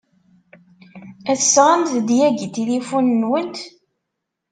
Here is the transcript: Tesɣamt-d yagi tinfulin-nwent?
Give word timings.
Tesɣamt-d 1.25 2.09
yagi 2.19 2.47
tinfulin-nwent? 2.55 3.57